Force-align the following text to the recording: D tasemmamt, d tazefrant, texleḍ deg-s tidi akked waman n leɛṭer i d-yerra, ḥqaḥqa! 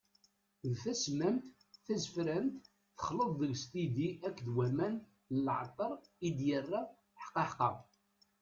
D 0.69 0.71
tasemmamt, 0.81 1.45
d 1.73 1.75
tazefrant, 1.85 2.55
texleḍ 2.97 3.31
deg-s 3.41 3.63
tidi 3.71 4.09
akked 4.27 4.47
waman 4.55 4.95
n 5.33 5.35
leɛṭer 5.45 5.91
i 6.27 6.29
d-yerra, 6.37 6.81
ḥqaḥqa! 7.25 7.69